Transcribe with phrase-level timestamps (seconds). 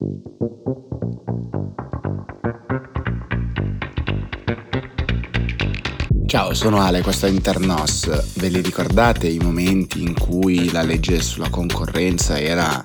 [0.00, 0.87] Thank you.
[6.48, 8.08] Ciao, sono Ale, questo è Internos.
[8.36, 12.82] Ve li ricordate i momenti in cui la legge sulla concorrenza era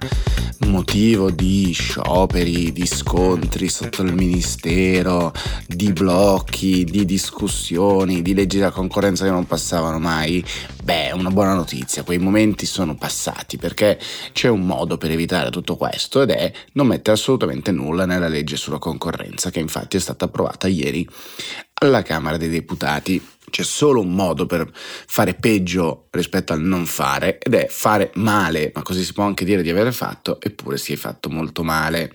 [0.68, 5.32] motivo di scioperi, di scontri sotto il ministero,
[5.66, 10.44] di blocchi, di discussioni, di leggi della concorrenza che non passavano mai?
[10.84, 13.98] Beh, una buona notizia, quei momenti sono passati perché
[14.34, 18.58] c'è un modo per evitare tutto questo ed è non mettere assolutamente nulla nella legge
[18.58, 21.08] sulla concorrenza che infatti è stata approvata ieri
[21.76, 23.22] alla Camera dei Deputati.
[23.54, 28.72] C'è solo un modo per fare peggio rispetto al non fare ed è fare male,
[28.74, 32.12] ma così si può anche dire di aver fatto, eppure si è fatto molto male.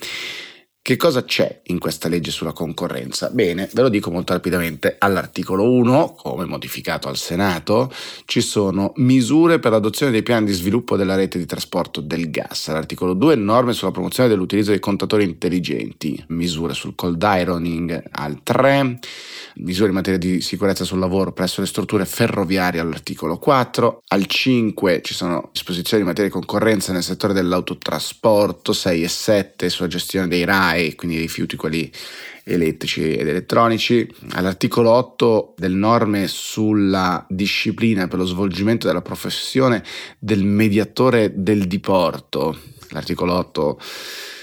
[0.89, 3.29] Che cosa c'è in questa legge sulla concorrenza?
[3.29, 4.97] Bene, ve lo dico molto rapidamente.
[4.99, 7.93] All'articolo 1, come modificato al Senato,
[8.25, 12.69] ci sono misure per l'adozione dei piani di sviluppo della rete di trasporto del gas.
[12.69, 18.99] All'articolo 2, norme sulla promozione dell'utilizzo dei contatori intelligenti, misure sul cold ironing al 3,
[19.57, 25.03] misure in materia di sicurezza sul lavoro presso le strutture ferroviarie all'articolo 4, al 5
[25.03, 30.29] ci sono disposizioni in materia di concorrenza nel settore dell'autotrasporto, 6 e 7 sulla gestione
[30.29, 31.91] dei RAI e quindi rifiuti quelli
[32.45, 34.09] elettrici ed elettronici.
[34.31, 39.83] All'articolo 8 delle norme sulla disciplina per lo svolgimento della professione
[40.19, 42.59] del mediatore del diporto.
[42.91, 43.81] L'articolo 8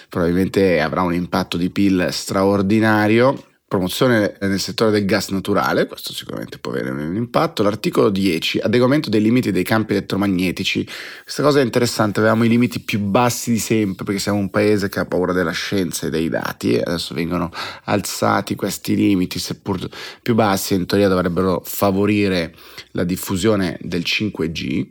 [0.10, 6.60] probabilmente avrà un impatto di PIL straordinario promozione nel settore del gas naturale, questo sicuramente
[6.60, 7.64] può avere un impatto.
[7.64, 10.88] L'articolo 10, adeguamento dei limiti dei campi elettromagnetici.
[11.24, 14.88] Questa cosa è interessante, avevamo i limiti più bassi di sempre perché siamo un paese
[14.88, 17.52] che ha paura della scienza e dei dati adesso vengono
[17.86, 19.80] alzati questi limiti, seppur
[20.22, 22.54] più bassi, in teoria dovrebbero favorire
[22.92, 24.88] la diffusione del 5G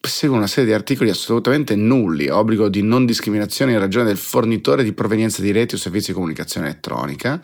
[0.00, 4.84] segue una serie di articoli assolutamente nulli, obbligo di non discriminazione in ragione del fornitore
[4.84, 7.40] di provenienza di reti o servizi di comunicazione elettronica,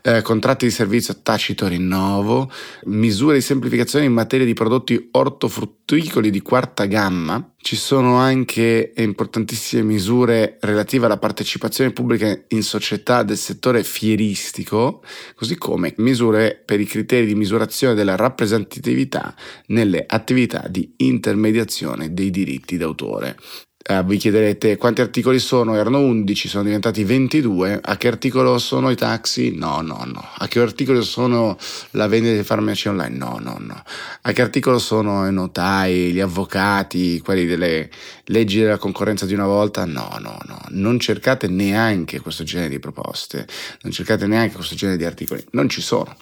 [0.00, 2.50] eh, contratti di servizio tacito rinnovo,
[2.84, 9.82] misure di semplificazione in materia di prodotti ortofrutticoli di quarta gamma, ci sono anche importantissime
[9.82, 15.02] misure relative alla partecipazione pubblica in società del settore fieristico,
[15.34, 19.34] così come misure per i criteri di misurazione della rappresentatività
[19.66, 23.36] nelle attività di intermediazione dei diritti d'autore.
[23.88, 25.74] Uh, vi chiederete quanti articoli sono?
[25.74, 27.80] Erano 11, sono diventati 22.
[27.82, 29.56] A che articolo sono i taxi?
[29.56, 30.22] No, no, no.
[30.36, 31.56] A che articolo sono
[31.92, 33.16] la vendita di farmaci online?
[33.16, 33.82] No, no, no.
[34.20, 37.88] A che articolo sono i notai, gli avvocati, quelli delle
[38.30, 39.84] leggi della concorrenza di una volta?
[39.84, 40.60] No, no, no.
[40.70, 43.46] Non cercate neanche questo genere di proposte,
[43.82, 45.44] non cercate neanche questo genere di articoli.
[45.52, 46.16] Non ci sono.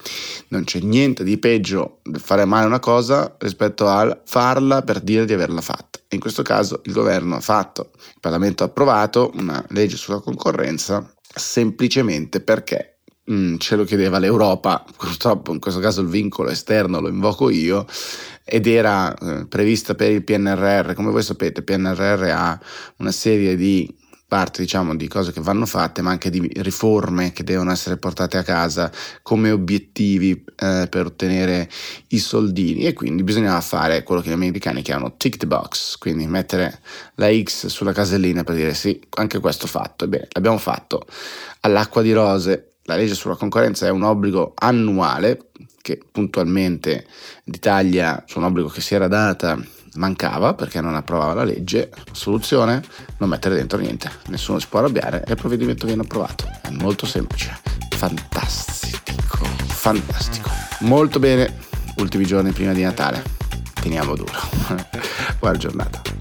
[0.48, 5.32] Non c'è niente di peggio fare male una cosa rispetto al farla per dire di
[5.32, 5.98] averla fatta.
[6.10, 11.12] In questo caso il governo ha fatto, il Parlamento ha approvato una legge sulla concorrenza
[11.34, 12.97] semplicemente perché
[13.28, 17.50] mh, mm, ce lo chiedeva l'Europa, purtroppo in questo caso il vincolo esterno lo invoco
[17.50, 17.86] io,
[18.44, 20.94] ed era eh, prevista per il PNRR.
[20.94, 22.58] Come voi sapete, il PNRR ha
[22.96, 23.94] una serie di
[24.28, 28.36] parte diciamo di cose che vanno fatte ma anche di riforme che devono essere portate
[28.36, 31.68] a casa come obiettivi eh, per ottenere
[32.08, 32.84] i soldini.
[32.84, 36.80] E quindi bisognava fare quello che gli americani chiamano tick the box quindi mettere
[37.14, 40.04] la X sulla casellina per dire sì anche questo fatto.
[40.04, 41.06] Ebbene l'abbiamo fatto
[41.60, 45.50] all'acqua di rose la legge sulla concorrenza è un obbligo annuale
[45.82, 47.06] che puntualmente
[47.44, 49.60] l'Italia su un obbligo che si era data
[49.94, 52.82] mancava perché non approvava la legge, soluzione
[53.18, 56.46] non mettere dentro niente, nessuno si può arrabbiare e il provvedimento viene approvato.
[56.62, 57.58] È molto semplice,
[57.90, 60.50] fantastico, fantastico.
[60.80, 61.58] Molto bene,
[61.96, 63.22] ultimi giorni prima di Natale,
[63.82, 64.32] teniamo duro.
[65.38, 66.17] Buona giornata.